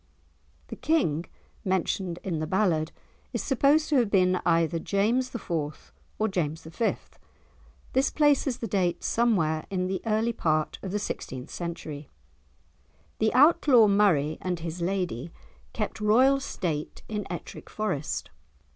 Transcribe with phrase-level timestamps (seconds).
[0.69, 1.25] The King
[1.63, 2.91] mentioned in the ballad
[3.33, 5.93] is supposed to have been either James IV.
[6.17, 6.95] or James V.
[7.93, 12.09] This places the date somewhere in the early part of the sixteenth century.
[13.19, 15.31] The Outlaw Murray and his lady
[15.71, 18.31] kept royal state in Ettrick Forest.